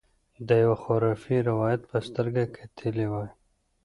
د 0.47 0.49
یوه 0.63 0.77
خرافي 0.83 1.37
روایت 1.49 1.81
په 1.91 1.97
سترګه 2.07 2.43
کتلي 2.55 3.05
وای. 3.11 3.29